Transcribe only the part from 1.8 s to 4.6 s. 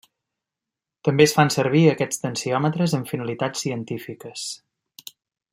aquests tensiòmetres amb finalitats científiques.